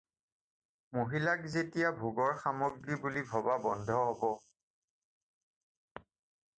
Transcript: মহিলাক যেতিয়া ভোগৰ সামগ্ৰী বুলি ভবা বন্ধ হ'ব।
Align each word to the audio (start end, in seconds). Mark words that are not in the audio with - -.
মহিলাক 0.99 1.43
যেতিয়া 1.57 1.91
ভোগৰ 1.99 2.33
সামগ্ৰী 2.45 2.99
বুলি 3.05 3.23
ভবা 3.35 3.59
বন্ধ 3.67 3.99
হ'ব। 4.09 4.27